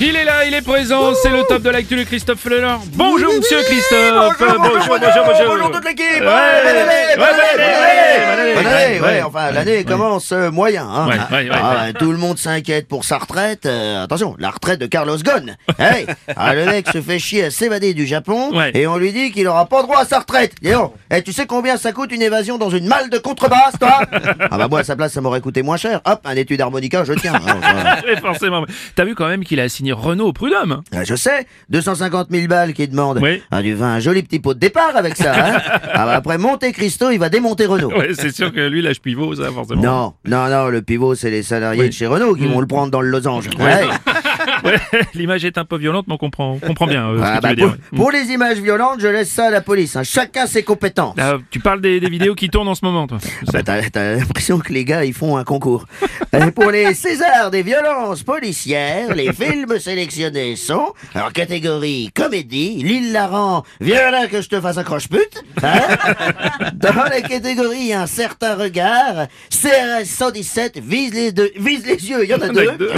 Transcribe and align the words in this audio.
Il 0.00 0.16
est 0.16 0.24
là, 0.24 0.44
il 0.44 0.52
est 0.52 0.60
présent, 0.62 1.14
c'est 1.22 1.30
le 1.30 1.44
top 1.44 1.62
de 1.62 1.70
l'actu 1.70 1.94
de 1.96 2.02
Christophe 2.02 2.40
Fleur. 2.40 2.80
Bonjour 2.94 3.32
monsieur 3.32 3.62
Christophe. 3.62 4.36
Bonjour, 4.38 4.58
bonjour, 4.58 4.98
bonjour, 4.98 5.46
bonjour 5.46 5.70
toute 5.70 5.84
l'équipe. 5.84 6.20
Ouais, 6.20 7.14
Ouais, 9.02 9.22
enfin, 9.22 9.50
l'année 9.52 9.84
commence 9.84 10.32
euh, 10.32 10.50
moyen. 10.50 10.86
Hein. 10.88 11.08
Ouais, 11.08 11.16
ouais, 11.30 11.50
ouais, 11.50 11.56
Ah, 11.62 11.86
Tout 11.98 12.10
le 12.12 12.18
monde 12.18 12.38
s'inquiète 12.38 12.88
pour 12.88 13.04
sa 13.04 13.18
retraite. 13.18 13.66
Euh, 13.66 14.02
attention, 14.04 14.34
la 14.38 14.50
retraite 14.50 14.80
de 14.80 14.86
Carlos 14.86 15.16
Ghosn. 15.18 15.56
Hey, 15.78 16.06
ah, 16.36 16.54
le 16.54 16.64
mec 16.66 16.88
se 16.92 17.00
fait 17.00 17.18
chier 17.18 17.44
à 17.44 17.50
s'évader 17.50 17.94
du 17.94 18.06
Japon 18.06 18.50
Ouais. 18.56 18.70
et 18.74 18.86
on 18.86 18.96
lui 18.96 19.12
dit 19.12 19.30
qu'il 19.32 19.46
aura 19.46 19.66
pas 19.66 19.82
droit 19.82 20.00
à 20.00 20.04
sa 20.04 20.20
retraite. 20.20 20.54
Dis 20.62 20.70
donc, 20.72 20.92
eh, 21.10 21.22
tu 21.22 21.32
sais 21.32 21.46
combien 21.46 21.76
ça 21.76 21.92
coûte 21.92 22.10
une 22.12 22.22
évasion 22.22 22.58
dans 22.58 22.70
une 22.70 22.86
malle 22.86 23.10
de 23.10 23.18
contrebasse, 23.18 23.78
toi? 23.78 24.00
Ah 24.50 24.56
bah 24.58 24.68
moi 24.68 24.80
à 24.80 24.84
sa 24.84 24.96
place 24.96 25.12
ça 25.12 25.20
m'aurait 25.20 25.40
coûté 25.40 25.62
moins 25.62 25.76
cher. 25.76 26.00
Hop, 26.04 26.20
un 26.24 26.36
étude 26.36 26.60
harmonica, 26.60 27.04
je 27.04 27.12
tiens. 27.14 27.34
hein. 27.46 27.96
Oui, 28.06 28.14
forcément. 28.20 28.64
T'as 28.96 29.04
vu 29.04 29.14
quand 29.14 29.28
même 29.28 29.44
qu'il 29.44 29.60
a 29.60 29.68
signé 29.68 29.83
Renault 29.92 30.28
au 30.28 30.32
prud'homme. 30.32 30.82
Ah, 30.92 31.04
Je 31.04 31.14
sais, 31.14 31.46
250 31.70 32.28
000 32.30 32.46
balles 32.48 32.72
qu'il 32.72 32.90
demande. 32.90 33.18
Oui. 33.22 33.42
Ah, 33.50 33.62
du 33.62 33.74
vin, 33.74 33.94
un 33.94 34.00
joli 34.00 34.22
petit 34.22 34.38
pot 34.40 34.54
de 34.54 34.58
départ 34.58 34.96
avec 34.96 35.16
ça. 35.16 35.34
Hein 35.34 35.58
ah, 35.92 36.06
bah, 36.06 36.12
après 36.14 36.38
Monte 36.38 36.70
Cristo, 36.72 37.10
il 37.10 37.18
va 37.18 37.28
démonter 37.28 37.66
Renault. 37.66 37.90
Ouais, 37.92 38.10
c'est 38.14 38.34
sûr 38.34 38.52
que 38.52 38.60
lui, 38.60 38.82
l'âge 38.82 39.00
pivot, 39.00 39.34
ça, 39.34 39.50
forcément. 39.50 39.82
Non, 39.82 40.14
non, 40.24 40.48
non, 40.48 40.68
le 40.68 40.82
pivot, 40.82 41.14
c'est 41.14 41.30
les 41.30 41.42
salariés 41.42 41.82
Oui. 41.82 41.88
de 41.88 41.92
chez 41.94 42.06
Renault 42.06 42.34
qui 42.34 42.46
vont 42.46 42.60
le 42.60 42.66
prendre 42.66 42.90
dans 42.90 43.00
le 43.00 43.08
losange. 43.08 43.48
Ouais. 43.58 43.84
L'image 45.14 45.44
est 45.44 45.58
un 45.58 45.64
peu 45.64 45.76
violente, 45.76 46.06
mais 46.08 46.14
on 46.14 46.18
comprend, 46.18 46.52
on 46.62 46.66
comprend 46.66 46.86
bien 46.86 47.08
euh, 47.08 47.18
ce 47.18 47.22
Ah, 47.24 47.36
que 47.38 47.42
bah, 47.42 47.54
tu 47.54 47.60
veux 47.62 47.66
pour, 47.68 47.76
dire. 47.76 47.84
pour 47.96 48.10
les 48.10 48.32
images 48.32 48.58
violentes, 48.58 49.00
je 49.00 49.06
laisse 49.08 49.30
ça 49.30 49.46
à 49.46 49.50
la 49.50 49.60
police. 49.60 49.96
hein. 49.96 50.02
Chacun 50.04 50.46
ses 50.46 50.62
compétences. 50.62 51.14
Ah, 51.18 51.36
tu 51.50 51.60
parles 51.60 51.80
des, 51.80 52.00
des 52.00 52.08
vidéos 52.08 52.34
qui 52.34 52.48
tournent 52.48 52.68
en 52.68 52.74
ce 52.74 52.84
moment, 52.84 53.06
toi. 53.06 53.18
Bah, 53.52 53.62
t'as, 53.62 54.14
l'impression 54.16 54.58
que 54.58 54.72
les 54.72 54.84
gars, 54.84 55.04
ils 55.04 55.14
font 55.14 55.36
un 55.36 55.44
concours. 55.44 55.86
Pour 56.54 56.70
les 56.70 56.94
Césars 56.94 57.50
des 57.50 57.62
violences 57.62 58.22
policières, 58.22 59.14
les 59.14 59.32
films 59.32 59.78
sélectionnés 59.78 60.56
sont, 60.56 60.92
alors 61.14 61.32
catégorie 61.32 62.10
comédie, 62.14 62.82
l'hilarant, 62.82 63.64
viens 63.80 64.10
là 64.10 64.26
que 64.26 64.40
je 64.40 64.48
te 64.48 64.60
fasse 64.60 64.78
un 64.78 64.84
croche-pute. 64.84 65.44
Hein 65.62 65.96
Dans 66.74 66.94
la 67.04 67.20
catégorie 67.22 67.92
un 67.92 68.06
certain 68.06 68.54
regard, 68.56 69.26
CRS 69.50 70.04
117 70.06 70.78
vise 70.78 71.12
les 71.14 71.32
deux, 71.32 71.50
vise 71.56 71.86
les 71.86 72.08
yeux, 72.08 72.24
il 72.24 72.30
y 72.30 72.34
en 72.34 72.40
a 72.40 72.48
deux. 72.48 72.72
deux. 72.78 72.90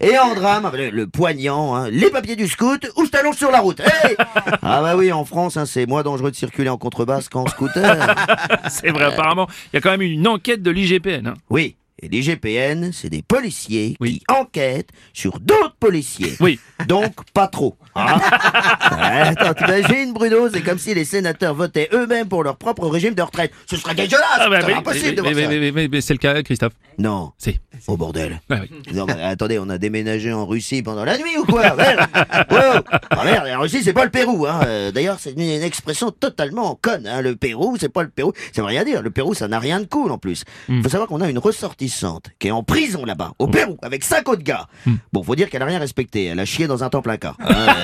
Et 0.00 0.18
en 0.18 0.34
le, 0.60 1.06
poignant, 1.06 1.74
hein, 1.74 1.90
les 1.90 2.10
papiers 2.10 2.36
du 2.36 2.48
scout, 2.48 2.90
ou 2.96 3.04
je 3.04 3.10
t'allonge 3.10 3.36
sur 3.36 3.50
la 3.50 3.60
route. 3.60 3.80
Hey 4.04 4.16
ah 4.62 4.80
bah 4.82 4.96
oui, 4.96 5.12
en 5.12 5.24
France, 5.24 5.56
hein, 5.56 5.66
c'est 5.66 5.86
moins 5.86 6.02
dangereux 6.02 6.30
de 6.30 6.36
circuler 6.36 6.68
en 6.68 6.76
contrebasse 6.78 7.28
qu'en 7.28 7.46
scooter. 7.46 8.14
C'est 8.68 8.90
vrai, 8.90 9.04
apparemment. 9.04 9.46
Il 9.72 9.76
y 9.76 9.78
a 9.78 9.80
quand 9.80 9.90
même 9.90 10.02
une 10.02 10.26
enquête 10.26 10.62
de 10.62 10.70
l'IGPN. 10.70 11.26
hein. 11.28 11.34
Oui, 11.50 11.76
et 12.02 12.08
les 12.08 12.22
GPN, 12.22 12.92
c'est 12.92 13.08
des 13.08 13.22
policiers 13.22 13.96
Oui. 14.00 14.18
qui 14.18 14.34
enquêtent 14.34 14.90
sur 15.12 15.38
d'autres 15.40 15.76
policiers. 15.78 16.34
Oui. 16.40 16.58
Donc, 16.88 17.14
pas 17.32 17.46
trop. 17.46 17.76
Hein. 17.94 18.18
Attends, 18.90 19.54
t'imagines, 19.54 20.12
Bruno, 20.12 20.48
c'est 20.52 20.62
comme 20.62 20.78
si 20.78 20.94
les 20.94 21.04
sénateurs 21.04 21.54
votaient 21.54 21.88
eux-mêmes 21.92 22.28
pour 22.28 22.42
leur 22.44 22.56
propre 22.56 22.88
régime 22.88 23.14
de 23.14 23.22
retraite. 23.22 23.52
Ce 23.70 23.76
serait 23.76 23.94
dégueulasse 23.94 24.24
Ah, 24.38 24.48
bah, 24.48 24.58
C'est 24.60 24.66
mais- 24.68 24.72
impossible 24.74 25.14
de 25.16 25.20
voir 25.22 25.34
mais- 25.34 25.42
ça. 25.42 25.48
mais- 25.48 25.58
mais- 25.60 25.72
mais- 25.72 25.88
mais 25.88 26.00
c'est 26.00 26.14
le 26.14 26.18
cas, 26.18 26.42
Christophe. 26.42 26.72
Non, 26.98 27.32
C'est. 27.38 27.58
au 27.88 27.96
bordel. 27.96 28.40
Ouais, 28.50 28.60
oui. 28.62 28.70
Non, 28.94 29.04
mais 29.06 29.20
attendez, 29.22 29.58
on 29.58 29.68
a 29.68 29.78
déménagé 29.78 30.32
en 30.32 30.46
Russie 30.46 30.82
pendant 30.82 31.04
la 31.04 31.18
nuit 31.18 31.36
ou 31.38 31.44
quoi? 31.44 31.74
Merde 31.74 32.06
Wow. 32.50 32.82
Ah 33.10 33.24
merde, 33.24 33.46
la 33.46 33.58
Russie, 33.58 33.82
c'est 33.82 33.92
pas 33.92 34.04
le 34.04 34.10
Pérou. 34.10 34.46
Hein. 34.46 34.60
Euh, 34.66 34.92
D'ailleurs, 34.92 35.16
c'est 35.18 35.32
une, 35.32 35.40
une 35.40 35.62
expression 35.62 36.10
totalement 36.12 36.78
conne. 36.80 37.06
Hein. 37.06 37.20
Le 37.20 37.34
Pérou, 37.36 37.76
c'est 37.80 37.88
pas 37.88 38.02
le 38.02 38.08
Pérou. 38.10 38.32
Ça 38.52 38.62
veut 38.62 38.68
rien 38.68 38.84
dire. 38.84 39.02
Le 39.02 39.10
Pérou, 39.10 39.34
ça 39.34 39.48
n'a 39.48 39.58
rien 39.58 39.80
de 39.80 39.86
cool 39.86 40.12
en 40.12 40.18
plus. 40.18 40.44
Hmm. 40.68 40.82
Faut 40.82 40.88
savoir 40.88 41.08
qu'on 41.08 41.20
a 41.20 41.28
une 41.28 41.38
ressortissante 41.38 42.26
qui 42.38 42.48
est 42.48 42.52
en 42.52 42.62
prison 42.62 43.04
là-bas, 43.04 43.32
au 43.38 43.48
Pérou, 43.48 43.76
avec 43.82 44.04
cinq 44.04 44.28
autres 44.28 44.42
gars. 44.42 44.66
Hmm. 44.86 44.94
Bon, 45.12 45.22
faut 45.24 45.34
dire 45.34 45.50
qu'elle 45.50 45.62
a 45.62 45.66
rien 45.66 45.78
respecté. 45.80 46.26
Elle 46.26 46.38
a 46.40 46.44
chié 46.44 46.66
dans 46.68 46.84
un 46.84 46.90
cas. 46.90 47.34
Hein, 47.40 47.46
euh, 47.50 47.66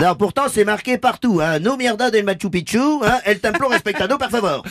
non, 0.00 0.14
pourtant, 0.14 0.44
c'est 0.48 0.64
marqué 0.64 0.98
partout. 0.98 1.40
Hein. 1.42 1.58
No 1.58 1.76
mierda 1.76 2.10
del 2.10 2.24
Machu 2.24 2.50
Picchu. 2.50 3.04
Hein. 3.04 3.20
El 3.24 3.40
templo 3.40 3.68
respectado, 3.68 4.18
par 4.18 4.30
favor. 4.30 4.62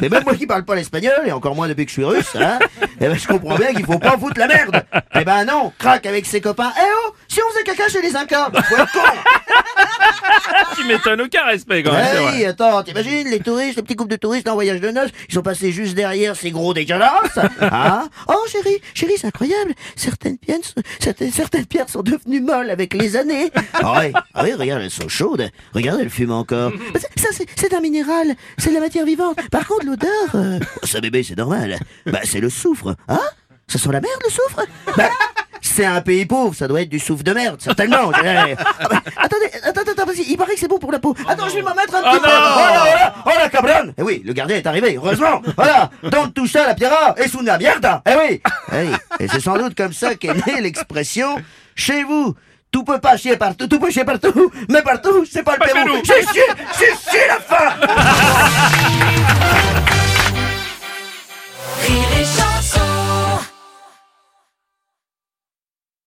Mais 0.00 0.08
même 0.08 0.24
moi 0.24 0.34
qui 0.34 0.46
parle 0.46 0.64
pas 0.64 0.74
l'espagnol, 0.74 1.22
et 1.26 1.32
encore 1.32 1.54
moins 1.54 1.68
depuis 1.68 1.84
que 1.84 1.90
je 1.90 1.94
suis 1.94 2.04
russe, 2.04 2.36
hein, 2.36 2.58
eh 3.00 3.08
ben, 3.08 3.18
je 3.18 3.26
comprends 3.26 3.56
bien 3.56 3.72
qu'il 3.72 3.84
faut 3.84 3.98
pas 3.98 4.16
foutre 4.16 4.38
la 4.38 4.46
merde. 4.46 4.82
Eh 5.14 5.24
ben 5.24 5.44
non, 5.44 5.72
craque 5.78 6.06
avec 6.06 6.26
ses 6.26 6.40
copains. 6.40 6.72
Eh 6.76 6.90
oh, 7.06 7.14
si 7.30 7.40
on 7.46 7.50
faisait 7.52 7.62
caca 7.64 7.88
chez 7.88 8.02
les 8.02 8.14
Incas, 8.16 8.50
faut 8.68 8.76
être 8.76 8.92
con. 8.92 8.98
Tu 10.76 10.84
m'étonnes 10.86 11.20
aucun 11.20 11.44
respect, 11.44 11.82
quand 11.82 11.92
même. 11.92 12.06
c'est 12.10 12.16
Eh 12.16 12.22
vrai. 12.24 12.32
oui, 12.36 12.44
attends, 12.44 12.82
t'imagines, 12.82 13.28
les 13.28 13.40
touristes, 13.40 13.76
les 13.76 13.82
petits 13.82 13.96
couples 13.96 14.10
de 14.10 14.16
touristes 14.16 14.48
en 14.48 14.54
voyage 14.54 14.80
de 14.80 14.90
noces, 14.90 15.10
ils 15.28 15.34
sont 15.34 15.42
passés 15.42 15.72
juste 15.72 15.94
derrière 15.94 16.34
ces 16.36 16.50
gros 16.50 16.72
dégueulasses. 16.74 17.38
Hein 17.60 18.08
oh 18.28 18.44
chérie, 18.50 18.80
chérie, 18.94 19.14
c'est 19.18 19.26
incroyable. 19.26 19.74
Certaines 19.96 20.38
pierres, 20.38 20.58
sont- 20.62 20.82
certaines, 20.98 21.30
certaines 21.32 21.66
pierres 21.66 21.88
sont 21.88 22.02
devenues 22.02 22.40
molles 22.40 22.70
avec 22.70 22.94
les 22.94 23.16
années. 23.16 23.50
Ah 23.74 24.00
oui, 24.00 24.12
ah 24.34 24.42
oui, 24.44 24.52
regarde, 24.54 24.82
elles 24.82 24.90
sont 24.90 25.08
chaudes. 25.08 25.48
Regarde, 25.74 26.00
elles 26.00 26.10
fument 26.10 26.32
encore. 26.32 26.72
Ça, 27.16 27.28
c'est- 27.32 27.46
c'est 27.56 27.74
un 27.74 27.80
minéral, 27.80 28.34
c'est 28.58 28.70
de 28.70 28.74
la 28.74 28.80
matière 28.80 29.04
vivante. 29.04 29.38
Par 29.50 29.66
contre, 29.66 29.84
l'odeur, 29.86 30.10
euh, 30.34 30.58
ça 30.84 31.00
bébé, 31.00 31.22
c'est 31.22 31.36
normal. 31.36 31.78
Bah, 32.06 32.20
c'est 32.24 32.40
le 32.40 32.48
soufre. 32.50 32.94
Hein 33.08 33.20
Ça 33.68 33.78
sent 33.78 33.88
la 33.92 34.00
merde, 34.00 34.20
le 34.24 34.30
soufre? 34.30 34.66
Bah, 34.96 35.10
c'est 35.70 35.84
un 35.86 36.00
pays 36.00 36.26
pauvre, 36.26 36.54
ça 36.54 36.68
doit 36.68 36.82
être 36.82 36.88
du 36.88 36.98
souffle 36.98 37.22
de 37.22 37.32
merde, 37.32 37.60
certainement. 37.60 38.10
Eh, 38.22 38.26
ah 38.58 38.88
bah, 38.90 39.02
attendez, 39.16 39.50
attends, 39.62 39.80
attends, 39.92 40.06
vas-y, 40.06 40.24
il 40.30 40.36
paraît 40.36 40.54
que 40.54 40.60
c'est 40.60 40.68
bon 40.68 40.78
pour 40.78 40.92
la 40.92 40.98
peau. 40.98 41.14
Attends, 41.28 41.48
je 41.48 41.54
vais 41.56 41.62
m'en 41.62 41.74
mettre 41.74 41.94
un 41.94 42.02
petit 42.02 42.16
Oh 42.16 42.20
peu. 42.20 42.26
non 42.28 42.52
Voilà, 42.54 42.80
voilà. 42.80 43.14
Oh 43.26 43.30
la 43.38 43.48
cabronne 43.48 43.94
Eh 43.98 44.02
oui, 44.02 44.22
le 44.24 44.32
gardien 44.32 44.56
est 44.56 44.66
arrivé, 44.66 44.96
heureusement. 44.96 45.40
Voilà, 45.56 45.90
don't 46.04 46.32
touche 46.32 46.56
à 46.56 46.66
la 46.66 46.74
pierra, 46.74 47.14
et 47.22 47.28
sous 47.28 47.40
la 47.42 47.58
mierda. 47.58 48.02
Eh 48.06 48.12
oui, 48.14 48.40
eh 48.72 48.76
oui. 48.76 48.90
Et 49.20 49.28
c'est 49.28 49.40
sans 49.40 49.56
doute 49.56 49.74
comme 49.76 49.92
ça 49.92 50.14
qu'est 50.14 50.34
née 50.46 50.60
l'expression 50.60 51.36
chez 51.74 52.02
vous. 52.04 52.34
Tout 52.72 52.84
peut 52.84 53.00
pas 53.00 53.16
chier 53.16 53.36
partout, 53.36 53.66
tout 53.66 53.80
peut 53.80 53.90
chier 53.90 54.04
partout, 54.04 54.52
mais 54.68 54.80
partout, 54.82 55.24
c'est 55.28 55.42
pas 55.42 55.56
le 55.56 55.72
Pérou. 55.72 55.98
J'ai 56.04 56.24
chié, 56.32 56.42
j'ai 56.78 57.10
chié 57.10 57.20
la 57.26 57.40
fin 57.40 57.74